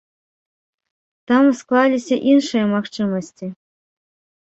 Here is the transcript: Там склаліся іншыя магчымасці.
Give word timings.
Там 1.33 1.51
склаліся 1.61 2.15
іншыя 2.35 2.65
магчымасці. 2.75 3.47